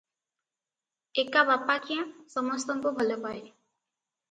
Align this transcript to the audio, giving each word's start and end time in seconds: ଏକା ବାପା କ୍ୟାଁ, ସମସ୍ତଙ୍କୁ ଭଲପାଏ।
ଏକା 1.23 1.43
ବାପା 1.51 1.77
କ୍ୟାଁ, 1.85 2.09
ସମସ୍ତଙ୍କୁ 2.39 2.95
ଭଲପାଏ। 2.99 3.45